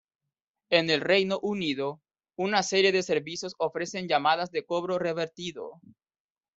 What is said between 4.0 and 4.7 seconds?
llamadas de